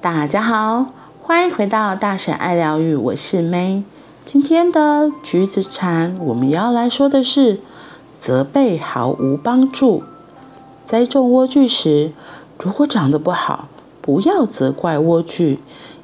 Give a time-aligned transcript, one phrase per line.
[0.00, 0.86] 大家好，
[1.20, 3.82] 欢迎回到大婶爱疗愈，我是 May。
[4.24, 7.58] 今天的橘子禅，我们要来说的是
[8.20, 10.04] 责备毫无帮助。
[10.86, 12.12] 栽种莴苣时，
[12.60, 13.66] 如果长得不好，
[14.00, 15.58] 不要责怪莴苣，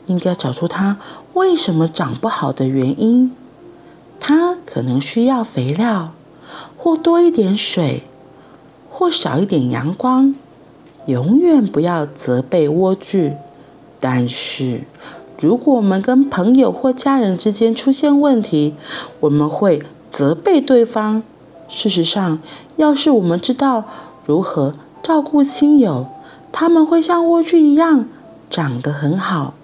[0.07, 0.99] 应该找出它
[1.35, 3.31] 为什么长不好的原因。
[4.19, 6.13] 它可能需要肥料，
[6.77, 8.03] 或多一点水，
[8.91, 10.35] 或少一点阳光。
[11.07, 13.37] 永远不要责备莴苣。
[14.07, 14.83] 但是，
[15.41, 18.75] 如果我们跟朋友或家人之间出现问题，
[19.21, 19.81] 我们会
[20.11, 21.23] 责备对方。
[21.69, 22.39] 事实上，
[22.77, 23.85] 要是我们知道
[24.27, 26.07] 如何照顾亲友，
[26.53, 28.05] 他们会像莴苣一样
[28.51, 29.55] 长得很好。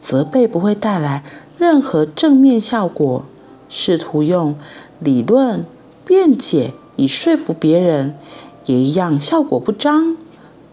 [0.00, 1.22] 责备不会带来
[1.56, 3.24] 任何正面效果。
[3.68, 4.56] 试图用
[4.98, 5.64] 理论
[6.04, 8.18] 辩解以说服别人，
[8.66, 10.16] 也一样效果不彰。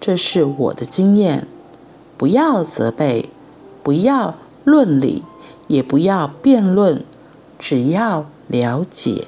[0.02, 1.48] 这是我的经验。
[2.18, 3.30] 不要责备，
[3.84, 5.24] 不要论理，
[5.68, 7.04] 也不要辩论，
[7.60, 9.28] 只要了解。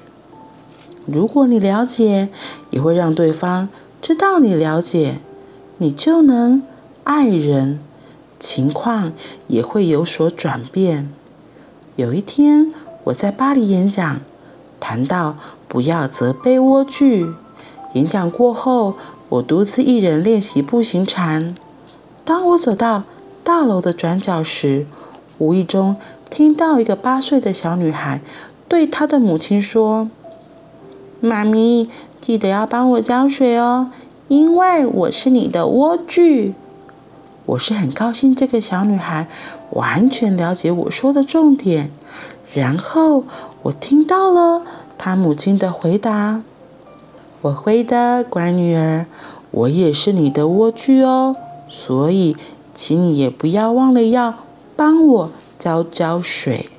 [1.06, 2.30] 如果你了解，
[2.70, 3.70] 也会让对方
[4.02, 5.20] 知道你了解，
[5.78, 6.64] 你就能
[7.04, 7.80] 爱人，
[8.40, 9.14] 情况
[9.48, 11.10] 也会有所转变。
[11.96, 12.74] 有一天，
[13.06, 14.20] 我在巴黎演讲，
[14.80, 15.36] 谈到
[15.68, 17.34] 不要责备莴苣。
[17.94, 18.96] 演讲过后，
[19.30, 21.56] 我独自一人练习步行禅。
[22.28, 23.04] 当我走到
[23.42, 24.86] 大楼的转角时，
[25.38, 25.96] 无意中
[26.30, 28.20] 听到一个八岁的小女孩
[28.68, 30.10] 对她的母亲说
[31.22, 33.92] ：“妈咪，记得要帮我浇水哦，
[34.28, 36.52] 因为我是你的莴苣。”
[37.48, 39.30] 我是很高兴这个小女孩
[39.70, 41.92] 完全了解我说的重点。
[42.54, 43.24] 然后
[43.62, 44.64] 我听到了
[44.98, 46.42] 她母亲的回答
[47.44, 49.06] ：“我会的，乖女儿，
[49.52, 52.36] 我也是你的莴苣哦。”所以，
[52.74, 54.40] 请你也不要忘了要
[54.76, 56.70] 帮我浇浇水。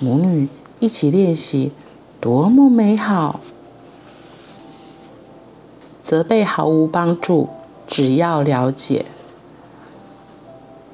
[0.00, 0.48] 母女
[0.80, 1.72] 一起练习，
[2.20, 3.40] 多么美好！
[6.02, 7.48] 责备毫无帮助，
[7.86, 9.04] 只要了解。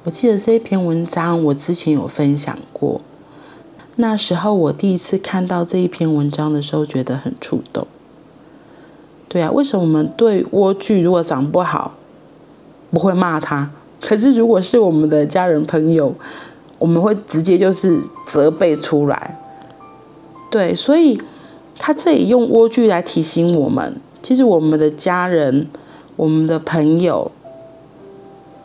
[0.03, 3.01] 我记得这一篇文章，我之前有分享过。
[3.95, 7.87] 那时候我第一次看到这一篇文章的时候，觉得很触动。
[9.29, 11.93] 对啊，为什么我们对莴苣如果长不好，
[12.95, 13.69] 不会骂他，
[13.99, 16.15] 可是如果是我们的家人朋友，
[16.79, 19.37] 我们会直接就是责备出来。
[20.49, 21.19] 对，所以
[21.77, 25.67] 他这里用莴苣来提醒我们，其实我们的家人、
[26.15, 27.29] 我们的朋友，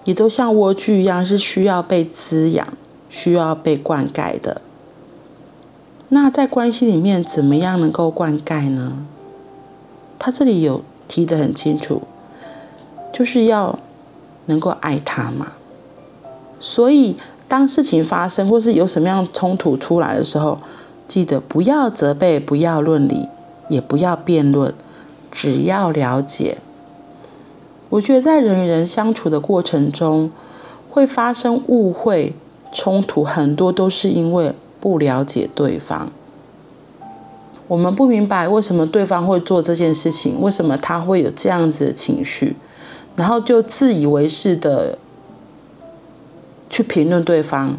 [0.05, 2.65] 也都像莴苣一样，是需要被滋养、
[3.09, 4.63] 需要被灌溉的。
[6.11, 9.05] 那在关系里面，怎么样能够灌溉呢？
[10.21, 12.03] 他这里有提得很清楚，
[13.13, 13.77] 就是要。
[14.51, 15.53] 能够爱他吗？
[16.59, 17.17] 所以，
[17.49, 20.59] 当事情发生或是有什么样冲突出来的时候，
[21.09, 23.29] 记得不要责备，不要论理，
[23.69, 24.75] 也不要辩论，
[25.33, 26.59] 只要了解。
[27.89, 30.31] 我觉得在人与人相处的过程中，
[30.89, 32.35] 会发生误会、
[32.73, 36.11] 冲突，很多都是因为不了解对方。
[37.67, 42.57] 我们不明白为什么对方会做这件事情，为什么他会有这样子的情绪。
[43.17, 44.99] 然后就自以为是的
[46.69, 47.77] 去评论对方，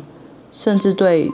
[0.52, 1.32] 甚至对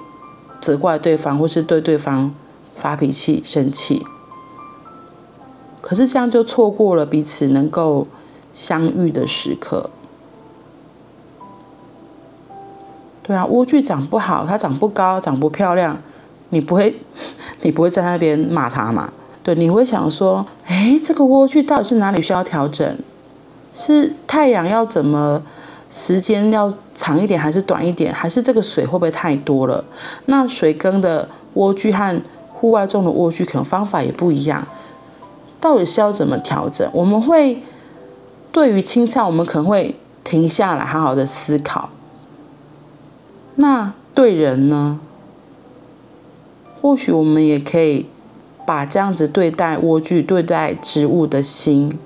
[0.62, 2.34] 责怪对方，或是对对方
[2.76, 4.06] 发脾气、生气。
[5.82, 8.08] 可是这样就错过了彼此能够
[8.54, 9.90] 相遇的时刻。
[13.24, 16.02] 对啊，莴苣长不好，它长不高，长不漂亮，
[16.50, 16.96] 你不会，
[17.62, 19.12] 你不会在那边骂它嘛？
[19.44, 22.98] 对，你会想说，哎，这个莴苣到底是哪里需要调整？
[23.80, 25.44] 是太阳要怎么
[25.92, 28.12] 时间要长一点还是短一点？
[28.12, 29.86] 还是这个水会不会太多了？
[30.26, 32.20] 那水耕的莴苣和
[32.56, 34.68] 户外种的莴苣可能方法也不一样，
[35.62, 36.90] 到底是要怎么调整？
[36.92, 37.62] 我们会
[38.52, 41.92] 对于青菜，我们可能会停下来好好的思考。
[43.58, 45.00] 那对人呢？
[46.82, 48.08] 或许我们也可以
[48.66, 52.00] 把这样子对待莴苣、对待植物的心。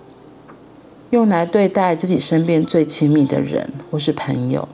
[1.12, 4.68] 用来对待自己身边最亲密的人或是朋友，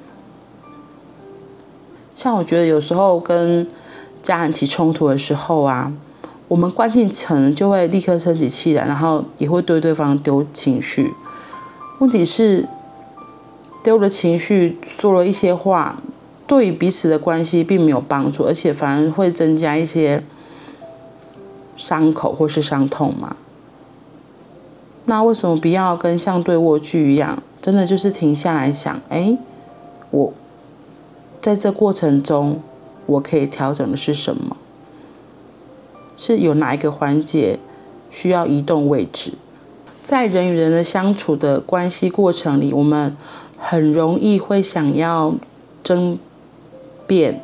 [2.15, 3.67] 像我觉得有时候跟
[4.21, 5.91] 家人起冲突的时候啊，
[6.47, 11.13] 我们关系层就会立刻生起气来，然后也会对对方丢情绪。
[11.99, 12.67] 问题是
[13.83, 15.99] 丢了情绪，说了一些话，
[16.45, 20.23] 对于彼此的关系并没有帮助，而且反而会增加一些
[21.75, 23.35] 伤口或是伤痛嘛。
[25.09, 29.37] 那为什么不要跟像对握具一样，真的就是停下来想，哎，
[30.11, 30.33] 我
[31.41, 32.61] 在这过程中，
[33.05, 34.57] 我可以调整的是什么？
[36.17, 37.57] 是有哪一个环节
[38.09, 39.31] 需要移动位置？
[40.03, 43.15] 在人与人的相处的关系过程里，我们
[43.57, 45.33] 很容易会想要
[45.83, 46.19] 争
[47.05, 47.41] 辩，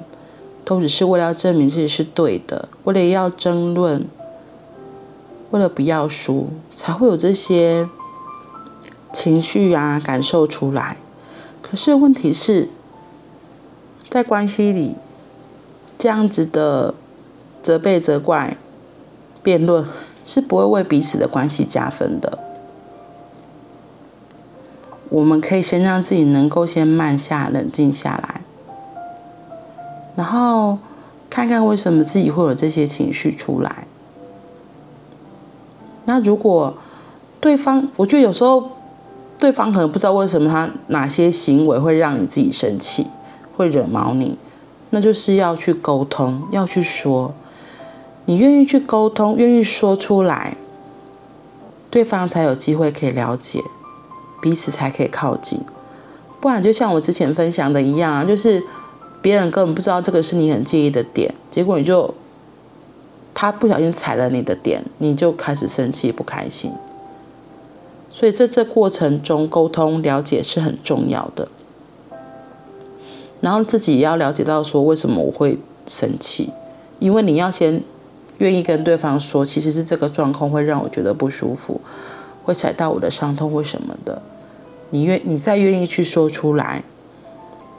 [0.66, 4.06] 都只是为了要证明自己是对的，为了要争论，
[5.54, 7.88] 为了不要输，才会有这些
[9.12, 10.98] 情绪啊感受出来。
[11.62, 12.70] 可是问题是，
[14.10, 14.96] 在关系里，
[16.00, 16.96] 这样子的
[17.62, 18.58] 责备、责怪、
[19.44, 19.86] 辩论
[20.26, 22.40] 是不会为彼此的关系加分的。
[25.10, 28.42] 我们可以先让自己能够先慢下、冷静下来，
[30.16, 30.80] 然后
[31.30, 33.86] 看看为什么自己会有这些情绪出来。
[36.14, 36.72] 那如果
[37.40, 38.70] 对方，我觉得有时候
[39.40, 43.08] 对方可能不知道为什么他哪些行为会让你自己生气，
[43.58, 44.38] 会惹毛你，
[44.92, 47.34] 那就是要去沟通，要去说，
[48.26, 50.56] 你愿意去沟通，愿意说出来，
[51.90, 53.64] 对方才有机会可以了解。
[54.40, 55.62] 彼此才可以靠近，
[56.40, 58.62] 不然就像我之前分享的一样啊，就是
[59.20, 62.14] 别人根本不知道这个是你很介意的点，结果你就
[63.34, 66.72] 他不小心踩了你的点，你就开始生气不开心。
[68.12, 71.48] 所以在这过程中沟通了解是很重要的，
[73.42, 75.58] 然后自己也要了解到说为什么我会
[75.88, 76.52] 生气，
[77.00, 77.82] 因为你要先
[78.38, 81.82] 愿意跟对方说，其实是这个状况会让我觉得不舒服，
[82.44, 84.22] 会踩到我的伤痛或什么的。
[84.92, 86.84] 你愿你再愿意去说出来，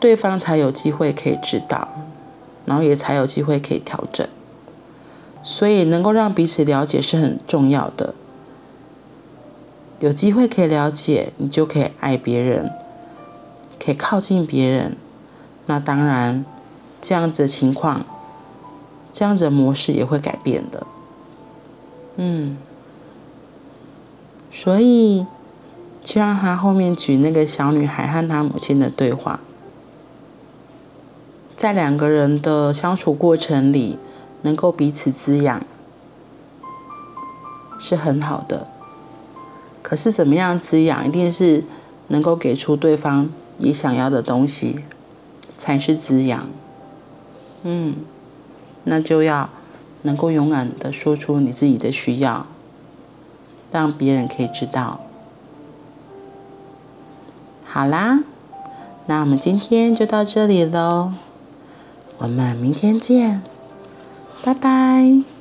[0.00, 1.86] 对方才有机会可以知道，
[2.64, 4.26] 然后也才有机会可以调整。
[5.44, 8.14] 所以能够让彼此了解是很重要的。
[10.00, 12.72] 有机会可以了解，你就可以爱别人，
[13.78, 14.96] 可以靠近别人。
[15.66, 16.44] 那当然，
[17.00, 18.04] 这样子的情况，
[19.12, 20.84] 这样子的模式也会改变的。
[22.16, 22.56] 嗯，
[24.50, 25.26] 所以。
[26.06, 29.40] 就让他后面举那个小女孩和她母亲的对话，
[31.56, 33.98] 在两个人的相处过程里，
[34.44, 35.60] 能够彼此滋养，
[37.78, 38.68] 是很好的。
[39.82, 41.64] 可是怎么样滋养，一定是
[42.08, 44.80] 能够给出对方你想要的东西，
[45.58, 46.48] 才是滋养。
[47.62, 47.96] 嗯，
[48.84, 49.50] 那就要
[50.02, 52.46] 能够勇敢的说出你自己的需要，
[53.72, 55.00] 让别人可以知道。
[57.64, 58.20] 好啦，
[59.06, 61.12] 那我们今天就到这里喽，
[62.18, 63.42] 我们明天见，
[64.44, 65.33] 拜拜。